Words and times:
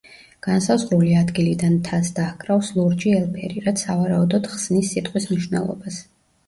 განსაზღვრული 0.45 1.11
ადგილიდან 1.19 1.75
მთას 1.75 2.09
დაჰკრავს 2.21 2.73
ლურჯი 2.79 3.15
ელფერი, 3.21 3.65
რაც 3.69 3.85
სავარაუდოდ 3.87 4.53
ხსნის 4.57 4.93
სიტყვის 4.97 5.31
მნიშვნელობას. 5.35 6.05